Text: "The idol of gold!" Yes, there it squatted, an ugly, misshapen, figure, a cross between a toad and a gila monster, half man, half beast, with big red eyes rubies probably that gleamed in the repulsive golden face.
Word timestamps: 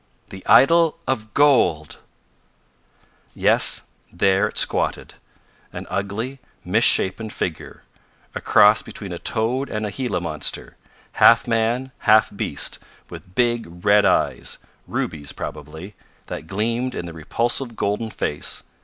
"The 0.29 0.43
idol 0.47 0.97
of 1.05 1.31
gold!" 1.35 1.99
Yes, 3.35 3.83
there 4.11 4.47
it 4.47 4.57
squatted, 4.57 5.13
an 5.71 5.85
ugly, 5.91 6.39
misshapen, 6.65 7.29
figure, 7.29 7.83
a 8.33 8.41
cross 8.41 8.81
between 8.81 9.11
a 9.11 9.19
toad 9.19 9.69
and 9.69 9.85
a 9.85 9.91
gila 9.91 10.19
monster, 10.19 10.75
half 11.11 11.47
man, 11.47 11.91
half 11.99 12.35
beast, 12.35 12.79
with 13.11 13.35
big 13.35 13.85
red 13.85 14.03
eyes 14.03 14.57
rubies 14.87 15.33
probably 15.33 15.93
that 16.25 16.47
gleamed 16.47 16.95
in 16.95 17.05
the 17.05 17.13
repulsive 17.13 17.75
golden 17.75 18.09
face. 18.09 18.63